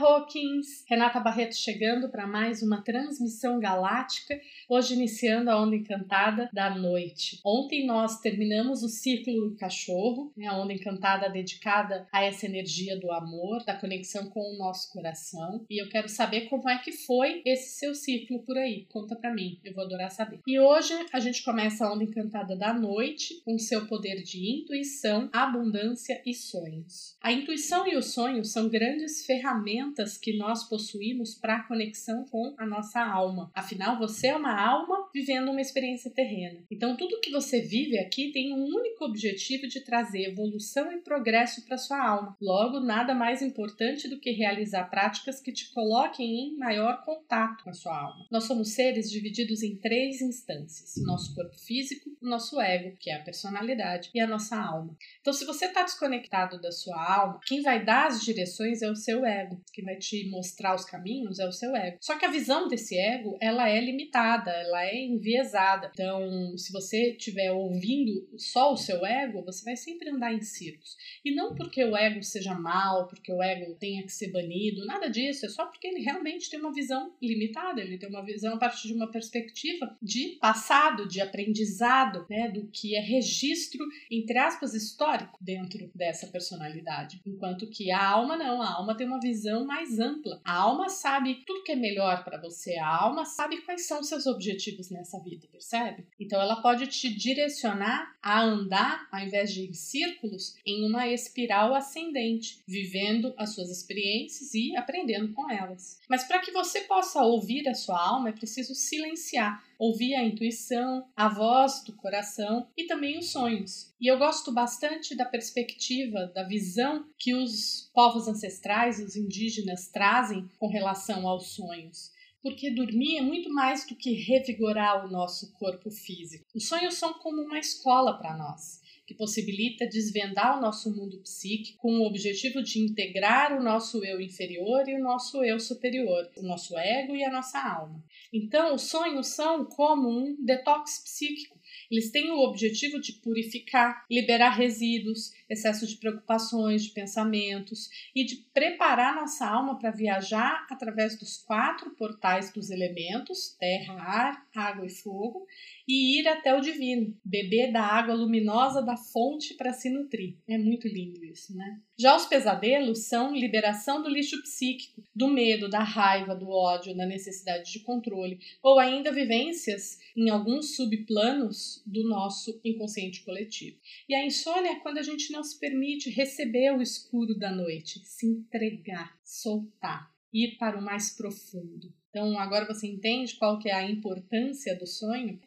Hawkins! 0.00 0.84
Renata 0.86 1.18
Barreto 1.18 1.56
chegando 1.56 2.08
para 2.08 2.24
mais 2.24 2.62
uma 2.62 2.82
transmissão 2.82 3.58
galáctica, 3.58 4.40
hoje 4.68 4.94
iniciando 4.94 5.50
a 5.50 5.60
Onda 5.60 5.74
Encantada 5.74 6.48
da 6.52 6.72
noite. 6.72 7.40
Ontem 7.44 7.84
nós 7.84 8.20
terminamos 8.20 8.84
o 8.84 8.88
ciclo 8.88 9.50
do 9.50 9.56
cachorro, 9.56 10.32
né, 10.36 10.46
a 10.46 10.56
Onda 10.56 10.72
Encantada 10.72 11.28
dedicada 11.28 12.06
a 12.12 12.22
essa 12.22 12.46
energia 12.46 12.96
do 12.96 13.10
amor, 13.10 13.64
da 13.64 13.74
conexão 13.74 14.30
com 14.30 14.40
o 14.40 14.56
nosso 14.56 14.92
coração, 14.92 15.66
e 15.68 15.82
eu 15.82 15.88
quero 15.88 16.08
saber 16.08 16.42
como 16.42 16.68
é 16.68 16.78
que 16.78 16.92
foi 16.92 17.42
esse 17.44 17.80
seu 17.80 17.92
ciclo 17.92 18.38
por 18.44 18.56
aí. 18.56 18.86
Conta 18.88 19.16
para 19.16 19.34
mim, 19.34 19.58
eu 19.64 19.74
vou 19.74 19.84
adorar 19.84 20.12
saber. 20.12 20.38
E 20.46 20.60
hoje 20.60 20.94
a 21.12 21.18
gente 21.18 21.42
começa 21.42 21.84
a 21.84 21.92
Onda 21.92 22.04
Encantada 22.04 22.54
da 22.54 22.72
noite 22.72 23.42
com 23.44 23.58
seu 23.58 23.86
poder 23.86 24.22
de 24.22 24.60
intuição, 24.60 25.28
abundância 25.32 26.22
e 26.24 26.32
sonhos. 26.32 27.16
A 27.20 27.32
intuição 27.32 27.84
e 27.88 27.96
o 27.96 28.02
sonho 28.02 28.44
são 28.44 28.68
grandes 28.68 29.26
ferramentas 29.26 29.87
que 30.16 30.36
nós 30.36 30.64
possuímos 30.64 31.34
para 31.34 31.62
conexão 31.64 32.24
com 32.24 32.54
a 32.58 32.66
nossa 32.66 33.00
alma. 33.04 33.50
Afinal, 33.54 33.98
você 33.98 34.28
é 34.28 34.36
uma 34.36 34.60
alma 34.60 35.07
vivendo 35.12 35.50
uma 35.50 35.60
experiência 35.60 36.10
terrena. 36.10 36.64
Então, 36.70 36.96
tudo 36.96 37.20
que 37.20 37.30
você 37.30 37.60
vive 37.60 37.98
aqui 37.98 38.32
tem 38.32 38.52
um 38.52 38.64
único 38.64 39.04
objetivo 39.04 39.66
de 39.66 39.80
trazer 39.80 40.30
evolução 40.30 40.92
e 40.92 41.00
progresso 41.00 41.64
para 41.64 41.78
sua 41.78 42.02
alma. 42.02 42.36
Logo, 42.40 42.80
nada 42.80 43.14
mais 43.14 43.42
importante 43.42 44.08
do 44.08 44.18
que 44.18 44.30
realizar 44.30 44.84
práticas 44.84 45.40
que 45.40 45.52
te 45.52 45.70
coloquem 45.72 46.48
em 46.48 46.56
maior 46.56 47.04
contato 47.04 47.64
com 47.64 47.70
a 47.70 47.74
sua 47.74 47.96
alma. 47.96 48.26
Nós 48.30 48.44
somos 48.44 48.72
seres 48.72 49.10
divididos 49.10 49.62
em 49.62 49.76
três 49.76 50.20
instâncias: 50.20 50.94
nosso 51.04 51.34
corpo 51.34 51.58
físico, 51.58 52.10
nosso 52.20 52.60
ego, 52.60 52.96
que 52.98 53.10
é 53.10 53.16
a 53.16 53.22
personalidade, 53.22 54.10
e 54.14 54.20
a 54.20 54.26
nossa 54.26 54.56
alma. 54.56 54.96
Então, 55.20 55.32
se 55.32 55.44
você 55.44 55.66
está 55.66 55.82
desconectado 55.82 56.60
da 56.60 56.72
sua 56.72 57.02
alma, 57.02 57.40
quem 57.46 57.62
vai 57.62 57.84
dar 57.84 58.06
as 58.06 58.22
direções 58.22 58.82
é 58.82 58.90
o 58.90 58.96
seu 58.96 59.24
ego, 59.24 59.60
quem 59.72 59.84
vai 59.84 59.96
te 59.96 60.28
mostrar 60.30 60.74
os 60.74 60.84
caminhos 60.84 61.38
é 61.38 61.46
o 61.46 61.52
seu 61.52 61.74
ego. 61.74 61.98
Só 62.00 62.18
que 62.18 62.24
a 62.24 62.30
visão 62.30 62.68
desse 62.68 62.98
ego, 62.98 63.36
ela 63.40 63.68
é 63.68 63.80
limitada, 63.80 64.50
ela 64.50 64.84
é 64.84 64.97
enviesada. 64.98 65.90
Então, 65.92 66.56
se 66.56 66.72
você 66.72 67.10
estiver 67.10 67.50
ouvindo 67.52 68.28
só 68.36 68.72
o 68.72 68.76
seu 68.76 69.04
ego, 69.04 69.44
você 69.44 69.64
vai 69.64 69.76
sempre 69.76 70.10
andar 70.10 70.32
em 70.32 70.40
círculos. 70.40 70.96
E 71.24 71.34
não 71.34 71.54
porque 71.54 71.84
o 71.84 71.96
ego 71.96 72.22
seja 72.22 72.54
mal, 72.54 73.06
porque 73.06 73.32
o 73.32 73.42
ego 73.42 73.74
tenha 73.74 74.02
que 74.02 74.12
ser 74.12 74.30
banido, 74.30 74.84
nada 74.86 75.08
disso, 75.08 75.46
é 75.46 75.48
só 75.48 75.66
porque 75.66 75.86
ele 75.86 76.00
realmente 76.00 76.50
tem 76.50 76.60
uma 76.60 76.72
visão 76.72 77.12
limitada, 77.22 77.80
ele 77.80 77.98
tem 77.98 78.08
uma 78.08 78.24
visão 78.24 78.54
a 78.54 78.58
partir 78.58 78.88
de 78.88 78.94
uma 78.94 79.10
perspectiva 79.10 79.96
de 80.02 80.38
passado, 80.40 81.08
de 81.08 81.20
aprendizado, 81.20 82.26
né, 82.28 82.48
do 82.48 82.66
que 82.68 82.96
é 82.96 83.00
registro, 83.00 83.84
entre 84.10 84.38
aspas, 84.38 84.74
histórico 84.74 85.38
dentro 85.40 85.90
dessa 85.94 86.26
personalidade. 86.26 87.20
Enquanto 87.26 87.68
que 87.68 87.90
a 87.90 88.04
alma 88.04 88.36
não, 88.36 88.62
a 88.62 88.74
alma 88.74 88.96
tem 88.96 89.06
uma 89.06 89.20
visão 89.20 89.64
mais 89.64 89.98
ampla. 89.98 90.40
A 90.44 90.54
alma 90.54 90.88
sabe 90.88 91.42
tudo 91.46 91.62
que 91.62 91.72
é 91.72 91.76
melhor 91.76 92.24
para 92.24 92.40
você, 92.40 92.76
a 92.76 92.88
alma 92.88 93.24
sabe 93.24 93.60
quais 93.62 93.86
são 93.86 94.02
seus 94.02 94.26
objetivos 94.26 94.87
nessa 94.92 95.18
vida, 95.18 95.46
percebe? 95.50 96.06
Então 96.18 96.40
ela 96.40 96.62
pode 96.62 96.86
te 96.86 97.08
direcionar 97.14 98.16
a 98.22 98.42
andar, 98.42 99.08
ao 99.10 99.20
invés 99.20 99.52
de 99.52 99.62
em 99.62 99.72
círculos, 99.72 100.56
em 100.64 100.88
uma 100.88 101.08
espiral 101.08 101.74
ascendente, 101.74 102.62
vivendo 102.66 103.34
as 103.36 103.54
suas 103.54 103.70
experiências 103.70 104.54
e 104.54 104.76
aprendendo 104.76 105.32
com 105.32 105.50
elas. 105.50 106.00
Mas 106.08 106.24
para 106.24 106.40
que 106.40 106.52
você 106.52 106.82
possa 106.82 107.22
ouvir 107.22 107.68
a 107.68 107.74
sua 107.74 108.00
alma, 108.00 108.30
é 108.30 108.32
preciso 108.32 108.74
silenciar 108.74 109.66
ouvir 109.78 110.14
a 110.16 110.24
intuição, 110.24 111.06
a 111.16 111.28
voz 111.28 111.84
do 111.84 111.92
coração 111.92 112.66
e 112.76 112.86
também 112.86 113.16
os 113.18 113.30
sonhos. 113.30 113.94
E 114.00 114.10
eu 114.10 114.18
gosto 114.18 114.52
bastante 114.52 115.16
da 115.16 115.24
perspectiva, 115.24 116.26
da 116.34 116.42
visão 116.42 117.06
que 117.16 117.34
os 117.34 117.88
povos 117.94 118.26
ancestrais, 118.26 118.98
os 118.98 119.14
indígenas, 119.14 119.88
trazem 119.88 120.50
com 120.58 120.66
relação 120.66 121.28
aos 121.28 121.54
sonhos 121.54 122.17
porque 122.42 122.70
dormir 122.70 123.18
é 123.18 123.22
muito 123.22 123.50
mais 123.50 123.86
do 123.86 123.96
que 123.96 124.12
revigorar 124.12 125.06
o 125.06 125.10
nosso 125.10 125.52
corpo 125.52 125.90
físico. 125.90 126.46
Os 126.54 126.68
sonhos 126.68 126.94
são 126.94 127.14
como 127.14 127.42
uma 127.42 127.58
escola 127.58 128.18
para 128.18 128.36
nós 128.36 128.80
que 129.08 129.14
possibilita 129.14 129.86
desvendar 129.86 130.58
o 130.58 130.60
nosso 130.60 130.94
mundo 130.94 131.18
psíquico 131.22 131.78
com 131.78 131.92
o 131.92 132.06
objetivo 132.06 132.62
de 132.62 132.78
integrar 132.78 133.58
o 133.58 133.62
nosso 133.62 134.04
eu 134.04 134.20
inferior 134.20 134.86
e 134.86 134.94
o 134.94 135.02
nosso 135.02 135.42
eu 135.42 135.58
superior, 135.58 136.30
o 136.36 136.42
nosso 136.42 136.76
ego 136.76 137.16
e 137.16 137.24
a 137.24 137.32
nossa 137.32 137.58
alma. 137.58 138.04
Então, 138.30 138.74
os 138.74 138.82
sonhos 138.82 139.28
são 139.28 139.64
como 139.64 140.10
um 140.10 140.36
detox 140.44 141.02
psíquico. 141.02 141.58
Eles 141.90 142.10
têm 142.10 142.30
o 142.30 142.40
objetivo 142.40 143.00
de 143.00 143.14
purificar, 143.14 144.04
liberar 144.10 144.50
resíduos, 144.50 145.32
excesso 145.48 145.86
de 145.86 145.96
preocupações, 145.96 146.84
de 146.84 146.90
pensamentos 146.90 147.88
e 148.14 148.24
de 148.24 148.36
preparar 148.52 149.14
nossa 149.14 149.46
alma 149.46 149.78
para 149.78 149.90
viajar 149.90 150.66
através 150.70 151.18
dos 151.18 151.38
quatro 151.38 151.90
portais 151.90 152.52
dos 152.52 152.70
elementos 152.70 153.56
terra, 153.58 153.94
ar, 153.94 154.46
água 154.54 154.86
e 154.86 154.90
fogo 154.90 155.46
e 155.86 156.20
ir 156.20 156.28
até 156.28 156.54
o 156.54 156.60
divino, 156.60 157.16
beber 157.24 157.72
da 157.72 157.82
água 157.82 158.14
luminosa 158.14 158.82
da 158.82 158.96
fonte 158.96 159.54
para 159.54 159.72
se 159.72 159.88
nutrir. 159.88 160.36
É 160.46 160.58
muito 160.58 160.86
lindo 160.86 161.24
isso, 161.24 161.56
né? 161.56 161.80
Já 161.98 162.14
os 162.14 162.26
pesadelos 162.26 163.06
são 163.06 163.34
liberação 163.34 164.02
do 164.02 164.08
lixo 164.08 164.40
psíquico, 164.42 165.02
do 165.14 165.28
medo, 165.28 165.68
da 165.68 165.82
raiva, 165.82 166.34
do 166.34 166.48
ódio, 166.50 166.94
da 166.94 167.06
necessidade 167.06 167.72
de 167.72 167.80
controle, 167.80 168.38
ou 168.62 168.78
ainda 168.78 169.10
vivências 169.10 169.98
em 170.16 170.28
alguns 170.28 170.76
subplanos 170.76 171.82
do 171.86 172.06
nosso 172.08 172.60
inconsciente 172.64 173.24
coletivo. 173.24 173.78
E 174.08 174.14
a 174.14 174.24
insônia 174.24 174.72
é 174.72 174.80
quando 174.80 174.98
a 174.98 175.02
gente 175.02 175.32
não 175.32 175.37
se 175.42 175.58
permite 175.58 176.10
receber 176.10 176.72
o 176.72 176.82
escuro 176.82 177.38
da 177.38 177.50
noite, 177.50 178.00
se 178.04 178.26
entregar, 178.26 179.18
soltar, 179.24 180.10
ir 180.32 180.56
para 180.58 180.78
o 180.78 180.82
mais 180.82 181.10
profundo. 181.16 181.92
Então, 182.10 182.38
agora 182.38 182.66
você 182.66 182.86
entende 182.86 183.36
qual 183.36 183.58
que 183.58 183.68
é 183.68 183.74
a 183.74 183.90
importância 183.90 184.76
do 184.76 184.86
sonho? 184.86 185.40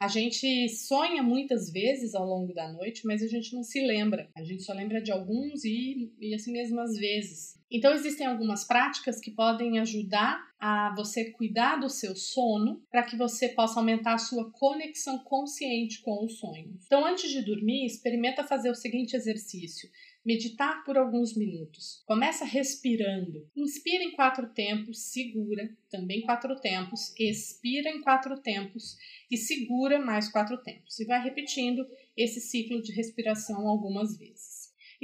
A 0.00 0.08
gente 0.08 0.68
sonha 0.68 1.22
muitas 1.22 1.70
vezes 1.70 2.14
ao 2.14 2.26
longo 2.26 2.52
da 2.52 2.72
noite, 2.72 3.06
mas 3.06 3.22
a 3.22 3.26
gente 3.26 3.54
não 3.54 3.62
se 3.62 3.80
lembra. 3.80 4.28
A 4.36 4.42
gente 4.42 4.62
só 4.62 4.72
lembra 4.72 5.00
de 5.00 5.12
alguns 5.12 5.64
e, 5.64 6.12
e 6.20 6.34
assim 6.34 6.52
mesmo 6.52 6.80
às 6.80 6.94
vezes. 6.96 7.54
Então, 7.70 7.92
existem 7.92 8.26
algumas 8.26 8.64
práticas 8.64 9.18
que 9.18 9.32
podem 9.32 9.80
ajudar 9.80 10.40
a 10.60 10.94
você 10.96 11.30
cuidar 11.32 11.76
do 11.76 11.90
seu 11.90 12.14
sono 12.14 12.80
para 12.90 13.02
que 13.02 13.16
você 13.16 13.48
possa 13.48 13.80
aumentar 13.80 14.14
a 14.14 14.18
sua 14.18 14.50
conexão 14.52 15.18
consciente 15.18 16.00
com 16.00 16.24
o 16.24 16.28
sonho. 16.28 16.78
Então, 16.86 17.04
antes 17.04 17.30
de 17.30 17.42
dormir, 17.42 17.84
experimenta 17.84 18.44
fazer 18.44 18.70
o 18.70 18.74
seguinte 18.74 19.16
exercício. 19.16 19.88
Meditar 20.24 20.82
por 20.84 20.96
alguns 20.96 21.36
minutos. 21.36 22.02
Começa 22.06 22.44
respirando. 22.46 23.46
Inspira 23.54 24.02
em 24.02 24.12
quatro 24.12 24.48
tempos, 24.54 25.10
segura, 25.12 25.76
também 25.90 26.22
quatro 26.22 26.58
tempos, 26.60 27.12
expira 27.18 27.90
em 27.90 28.00
quatro 28.00 28.40
tempos 28.40 28.96
e 29.30 29.36
segura 29.36 29.98
mais 29.98 30.30
quatro 30.30 30.56
tempos. 30.62 30.98
E 30.98 31.04
vai 31.04 31.22
repetindo 31.22 31.86
esse 32.16 32.40
ciclo 32.40 32.80
de 32.80 32.92
respiração 32.92 33.68
algumas 33.68 34.16
vezes. 34.16 34.53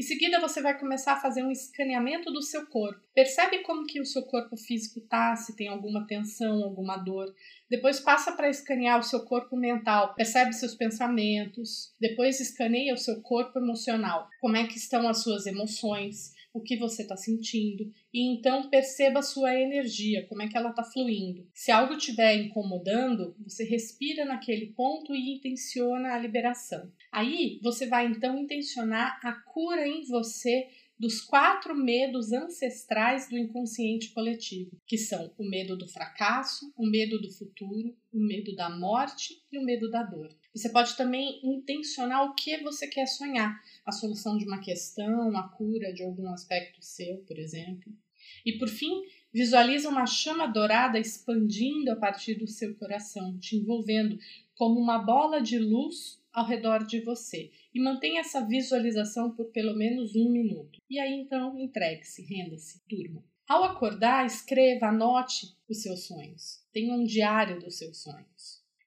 Em 0.00 0.02
seguida, 0.02 0.40
você 0.40 0.62
vai 0.62 0.78
começar 0.80 1.12
a 1.12 1.20
fazer 1.20 1.42
um 1.42 1.50
escaneamento 1.50 2.32
do 2.32 2.40
seu 2.40 2.66
corpo. 2.68 3.02
Percebe 3.14 3.58
como 3.58 3.84
que 3.84 4.00
o 4.00 4.06
seu 4.06 4.22
corpo 4.22 4.56
físico 4.56 4.98
tá, 5.02 5.36
se 5.36 5.54
tem 5.54 5.68
alguma 5.68 6.06
tensão, 6.06 6.64
alguma 6.64 6.96
dor. 6.96 7.34
Depois 7.68 8.00
passa 8.00 8.32
para 8.32 8.48
escanear 8.48 8.98
o 8.98 9.02
seu 9.02 9.26
corpo 9.26 9.54
mental, 9.58 10.14
percebe 10.14 10.54
seus 10.54 10.74
pensamentos. 10.74 11.92
Depois 12.00 12.40
escaneia 12.40 12.94
o 12.94 12.96
seu 12.96 13.20
corpo 13.20 13.58
emocional. 13.58 14.26
Como 14.40 14.56
é 14.56 14.66
que 14.66 14.78
estão 14.78 15.06
as 15.06 15.22
suas 15.22 15.44
emoções? 15.44 16.32
o 16.52 16.60
que 16.60 16.76
você 16.76 17.02
está 17.02 17.16
sentindo 17.16 17.92
e 18.12 18.32
então 18.32 18.68
perceba 18.68 19.20
a 19.20 19.22
sua 19.22 19.54
energia, 19.54 20.26
como 20.28 20.42
é 20.42 20.48
que 20.48 20.56
ela 20.56 20.70
está 20.70 20.82
fluindo. 20.82 21.46
Se 21.54 21.70
algo 21.70 21.94
estiver 21.94 22.34
incomodando, 22.36 23.36
você 23.44 23.64
respira 23.64 24.24
naquele 24.24 24.72
ponto 24.72 25.14
e 25.14 25.36
intenciona 25.36 26.14
a 26.14 26.18
liberação. 26.18 26.90
Aí 27.12 27.60
você 27.62 27.86
vai 27.86 28.06
então 28.06 28.38
intencionar 28.38 29.18
a 29.22 29.32
cura 29.32 29.86
em 29.86 30.04
você 30.04 30.68
dos 31.00 31.22
quatro 31.22 31.74
medos 31.74 32.30
ancestrais 32.30 33.26
do 33.30 33.38
inconsciente 33.38 34.12
coletivo, 34.12 34.76
que 34.86 34.98
são 34.98 35.32
o 35.38 35.48
medo 35.48 35.74
do 35.74 35.88
fracasso, 35.88 36.70
o 36.76 36.86
medo 36.86 37.18
do 37.18 37.32
futuro, 37.32 37.96
o 38.12 38.20
medo 38.20 38.54
da 38.54 38.68
morte 38.68 39.42
e 39.50 39.58
o 39.58 39.64
medo 39.64 39.88
da 39.88 40.02
dor. 40.02 40.28
Você 40.54 40.68
pode 40.68 40.96
também 40.96 41.40
intencionar 41.44 42.24
o 42.24 42.34
que 42.34 42.58
você 42.58 42.86
quer 42.86 43.06
sonhar, 43.06 43.60
a 43.86 43.92
solução 43.92 44.36
de 44.36 44.44
uma 44.44 44.60
questão, 44.60 45.36
a 45.36 45.48
cura 45.48 45.92
de 45.92 46.02
algum 46.02 46.28
aspecto 46.32 46.78
seu, 46.80 47.18
por 47.18 47.38
exemplo. 47.38 47.92
E 48.44 48.58
por 48.58 48.68
fim, 48.68 49.02
visualiza 49.32 49.88
uma 49.88 50.06
chama 50.06 50.46
dourada 50.46 50.98
expandindo 50.98 51.92
a 51.92 51.96
partir 51.96 52.34
do 52.34 52.46
seu 52.46 52.74
coração, 52.74 53.38
te 53.38 53.56
envolvendo 53.56 54.18
como 54.54 54.78
uma 54.80 54.98
bola 54.98 55.40
de 55.40 55.58
luz 55.58 56.20
ao 56.32 56.46
redor 56.46 56.84
de 56.84 57.00
você 57.00 57.50
e 57.74 57.80
mantenha 57.80 58.20
essa 58.20 58.44
visualização 58.44 59.30
por 59.30 59.46
pelo 59.46 59.76
menos 59.76 60.14
um 60.14 60.30
minuto. 60.30 60.80
E 60.88 60.98
aí 60.98 61.12
então 61.12 61.58
entregue-se, 61.58 62.22
renda-se, 62.22 62.80
durma. 62.88 63.24
Ao 63.48 63.64
acordar, 63.64 64.26
escreva, 64.26 64.86
anote 64.86 65.56
os 65.68 65.82
seus 65.82 66.04
sonhos. 66.04 66.64
Tenha 66.72 66.94
um 66.94 67.04
diário 67.04 67.58
dos 67.58 67.78
seus 67.78 67.98
sonhos. 67.98 68.39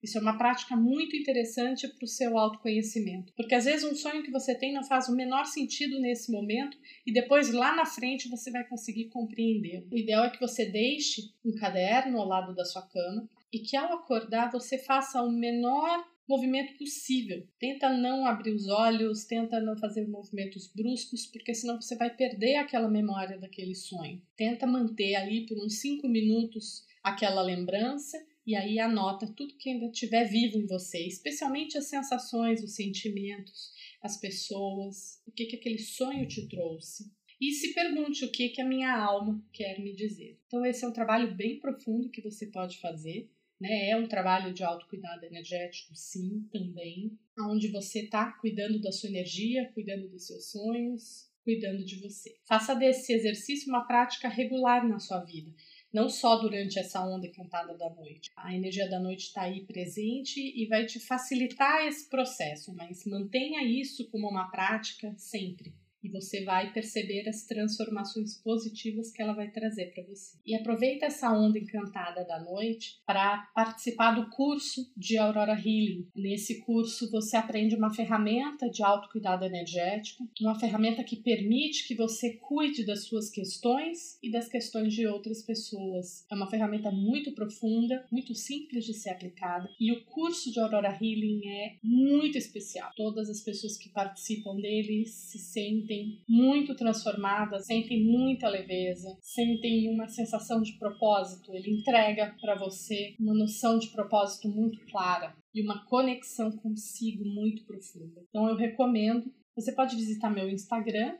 Isso 0.04 0.18
é 0.18 0.22
uma 0.22 0.38
prática 0.38 0.76
muito 0.76 1.16
interessante 1.16 1.88
para 1.88 2.04
o 2.04 2.08
seu 2.08 2.38
autoconhecimento, 2.38 3.32
porque 3.38 3.56
às 3.56 3.64
vezes 3.64 3.90
um 3.90 3.96
sonho 3.96 4.22
que 4.22 4.32
você 4.32 4.54
tem 4.54 4.74
não 4.74 4.84
faz 4.84 5.08
o 5.08 5.16
menor 5.16 5.46
sentido 5.46 6.00
nesse 6.00 6.30
momento 6.30 6.78
e 7.06 7.14
depois 7.14 7.52
lá 7.54 7.74
na 7.74 7.86
frente 7.86 8.28
você 8.28 8.52
vai 8.52 8.68
conseguir 8.68 9.06
compreender. 9.06 9.88
O 9.90 9.98
ideal 9.98 10.26
é 10.26 10.30
que 10.30 10.42
você 10.42 10.66
deixe 10.66 11.32
um 11.46 11.54
caderno 11.54 12.20
ao 12.20 12.28
lado 12.28 12.54
da 12.54 12.66
sua 12.66 12.82
cama 12.82 13.30
e 13.52 13.60
que 13.60 13.78
ao 13.78 13.94
acordar 13.94 14.52
você 14.52 14.78
faça 14.78 15.22
o 15.22 15.32
menor 15.32 16.06
movimento 16.28 16.78
possível. 16.78 17.46
Tenta 17.60 17.90
não 17.90 18.26
abrir 18.26 18.54
os 18.54 18.68
olhos, 18.68 19.26
tenta 19.26 19.60
não 19.60 19.78
fazer 19.78 20.08
movimentos 20.08 20.72
bruscos, 20.74 21.26
porque 21.26 21.54
senão 21.54 21.80
você 21.80 21.96
vai 21.96 22.10
perder 22.10 22.56
aquela 22.56 22.90
memória 22.90 23.38
daquele 23.38 23.76
sonho. 23.76 24.22
Tenta 24.36 24.66
manter 24.66 25.16
ali 25.16 25.46
por 25.46 25.58
uns 25.64 25.80
5 25.80 26.08
minutos 26.08 26.86
aquela 27.04 27.42
lembrança 27.42 28.18
e 28.46 28.56
aí 28.56 28.80
anota 28.80 29.32
tudo 29.36 29.58
que 29.58 29.70
ainda 29.70 29.86
estiver 29.88 30.26
vivo 30.26 30.58
em 30.58 30.68
você, 30.68 31.06
especialmente 31.06 31.78
as 31.78 31.86
sensações, 31.86 32.64
os 32.64 32.76
sentimentos, 32.76 33.72
as 34.02 34.18
pessoas, 34.18 35.22
o 35.26 35.32
que, 35.32 35.46
que 35.46 35.56
aquele 35.56 35.80
sonho 35.80 36.28
te 36.28 36.48
trouxe. 36.48 37.12
E 37.40 37.52
se 37.52 37.74
pergunte 37.74 38.24
o 38.24 38.32
que, 38.32 38.50
que 38.50 38.62
a 38.62 38.68
minha 38.68 38.96
alma 38.96 39.44
quer 39.52 39.80
me 39.80 39.94
dizer. 39.94 40.40
Então, 40.48 40.66
esse 40.66 40.86
é 40.86 40.88
um 40.88 40.94
trabalho 40.94 41.36
bem 41.36 41.60
profundo 41.60 42.10
que 42.10 42.22
você 42.22 42.48
pode 42.48 42.80
fazer. 42.80 43.30
Né? 43.60 43.90
É 43.90 43.98
um 43.98 44.08
trabalho 44.08 44.54
de 44.54 44.64
autocuidado 44.64 45.26
energético, 45.26 45.96
sim, 45.96 46.48
também, 46.52 47.18
onde 47.50 47.68
você 47.70 48.02
está 48.02 48.32
cuidando 48.34 48.80
da 48.82 48.92
sua 48.92 49.10
energia, 49.10 49.72
cuidando 49.74 50.10
dos 50.10 50.28
seus 50.28 50.52
sonhos, 50.52 51.30
cuidando 51.44 51.84
de 51.84 51.98
você. 52.00 52.36
Faça 52.48 52.74
desse 52.74 53.14
exercício 53.14 53.70
uma 53.70 53.86
prática 53.86 54.28
regular 54.28 54.88
na 54.88 55.00
sua 55.00 55.20
vida, 55.20 55.54
não 55.94 56.10
só 56.10 56.38
durante 56.38 56.80
essa 56.80 57.06
onda 57.06 57.28
encantada 57.28 57.78
da 57.78 57.90
noite. 57.92 58.32
A 58.36 58.54
energia 58.54 58.90
da 58.90 59.00
noite 59.00 59.28
está 59.28 59.44
aí 59.44 59.64
presente 59.66 60.40
e 60.40 60.66
vai 60.66 60.86
te 60.86 61.00
facilitar 61.00 61.86
esse 61.86 62.10
processo, 62.10 62.74
mas 62.74 63.06
mantenha 63.06 63.64
isso 63.64 64.10
como 64.10 64.28
uma 64.28 64.50
prática 64.50 65.14
sempre 65.18 65.74
e 66.04 66.10
você 66.10 66.44
vai 66.44 66.74
perceber 66.74 67.28
as 67.28 67.46
transformações 67.46 68.36
positivas 68.42 69.12
que 69.12 69.22
ela 69.22 69.34
vai 69.34 69.50
trazer 69.50 69.94
para 69.94 70.04
você. 70.04 70.38
E 70.46 70.56
aproveita 70.56 71.06
essa 71.06 71.32
onda 71.32 71.58
encantada 71.58 72.26
da 72.26 72.40
noite 72.44 73.02
para 73.06 73.50
participar 73.56 74.12
do 74.12 74.30
curso 74.30 74.92
de 74.98 75.18
Aurora 75.18 75.54
Healing. 75.54 76.08
Nesse 76.16 76.60
curso 76.62 77.10
você 77.10 77.38
aprende 77.38 77.76
uma 77.76 77.94
ferramenta 77.94 78.70
de 78.70 78.84
autocuidado 78.84 79.46
energético, 79.46 80.28
uma 80.42 80.60
ferramenta 80.60 81.04
que 81.04 81.18
permite 81.18 81.88
que 81.88 81.96
você 81.96 82.34
cuide 82.34 82.86
das 82.86 83.06
suas 83.06 83.30
questões 83.30 84.18
e 84.22 84.30
das 84.30 84.50
questões 84.50 84.94
de 84.94 85.08
outras 85.08 85.42
pessoas. 85.44 86.26
É 86.32 86.36
uma 86.36 86.50
ferramenta 86.50 86.92
muito 86.92 87.34
profunda, 87.34 88.06
muito 88.12 88.36
simples 88.36 88.86
de 88.86 88.94
ser 88.94 89.12
aplicada 89.12 89.70
e 89.80 89.92
o 89.92 90.04
curso 90.06 90.52
de 90.52 90.60
Aurora 90.60 90.90
Healing 90.90 91.48
é 91.48 91.78
muito 91.84 92.38
especial. 92.38 92.92
Todas 92.96 93.30
as 93.30 93.42
pessoas 93.42 93.78
que 93.78 93.90
participam 93.90 94.56
dele 94.56 95.06
se 95.06 95.38
sentem 95.38 95.93
sentem 95.94 96.24
muito 96.28 96.76
transformadas, 96.76 97.66
sentem 97.66 98.04
muita 98.04 98.50
leveza, 98.50 99.16
sentem 99.22 99.94
uma 99.94 100.08
sensação 100.08 100.62
de 100.62 100.74
propósito. 100.74 101.54
Ele 101.54 101.80
entrega 101.80 102.36
para 102.42 102.56
você 102.56 103.16
uma 103.20 103.34
noção 103.34 103.78
de 103.78 103.90
propósito 103.90 104.50
muito 104.50 104.80
clara 104.88 105.36
e 105.54 105.62
uma 105.62 105.86
conexão 105.86 106.52
consigo 106.52 107.24
muito 107.26 107.64
profunda. 107.66 108.22
Então 108.30 108.48
eu 108.50 108.56
recomendo. 108.56 109.32
Você 109.56 109.72
pode 109.72 109.96
visitar 109.96 110.32
meu 110.32 110.50
Instagram, 110.50 111.16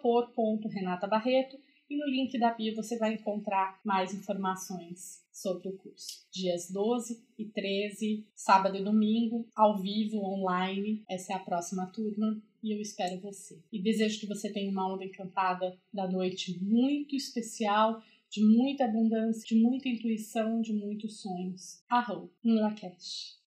por.renatabarreto, 0.00 1.58
e 1.88 1.96
no 1.96 2.06
link 2.06 2.38
da 2.38 2.52
bio 2.52 2.74
você 2.74 2.98
vai 2.98 3.14
encontrar 3.14 3.80
mais 3.84 4.12
informações 4.14 5.24
sobre 5.32 5.68
o 5.68 5.76
curso. 5.76 6.26
Dias 6.32 6.70
12 6.70 7.22
e 7.38 7.44
13, 7.44 8.26
sábado 8.34 8.76
e 8.76 8.84
domingo, 8.84 9.46
ao 9.54 9.78
vivo, 9.78 10.18
online. 10.24 11.04
Essa 11.08 11.34
é 11.34 11.36
a 11.36 11.40
próxima 11.40 11.86
turma 11.86 12.42
e 12.62 12.74
eu 12.74 12.80
espero 12.80 13.20
você. 13.20 13.62
E 13.72 13.80
desejo 13.80 14.20
que 14.20 14.26
você 14.26 14.52
tenha 14.52 14.70
uma 14.70 14.92
onda 14.92 15.04
encantada 15.04 15.78
da 15.92 16.10
noite 16.10 16.58
muito 16.62 17.14
especial, 17.14 18.02
de 18.28 18.42
muita 18.44 18.84
abundância, 18.84 19.42
de 19.46 19.60
muita 19.60 19.88
intuição, 19.88 20.60
de 20.60 20.72
muitos 20.72 21.20
sonhos. 21.20 21.82
Arro, 21.88 22.30
no 22.42 22.60
Lakesh. 22.60 23.34